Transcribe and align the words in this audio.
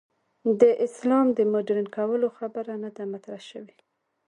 د 0.59 0.61
اسلام 0.85 1.27
د 1.37 1.39
مډرن 1.51 1.87
کولو 1.97 2.27
خبره 2.37 2.73
نه 2.83 2.89
ده 2.95 3.03
مطرح 3.13 3.41
شوې. 3.51 3.75